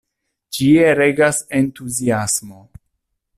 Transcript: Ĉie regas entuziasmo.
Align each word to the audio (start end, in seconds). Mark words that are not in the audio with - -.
Ĉie 0.57 0.87
regas 0.99 1.41
entuziasmo. 1.59 2.65